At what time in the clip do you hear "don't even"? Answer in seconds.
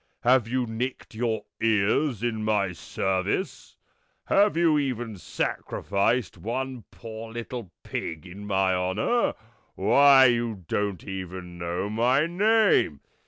10.67-11.59